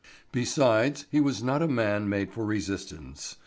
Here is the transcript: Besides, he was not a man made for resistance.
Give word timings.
Besides, 0.31 1.05
he 1.11 1.21
was 1.21 1.43
not 1.43 1.61
a 1.61 1.67
man 1.67 2.09
made 2.09 2.33
for 2.33 2.43
resistance. 2.43 3.35